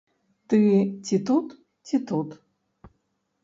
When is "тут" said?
1.29-1.47, 2.13-2.29